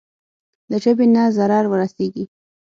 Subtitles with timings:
[0.69, 2.25] له ژبې نه ضرر ورسېږي.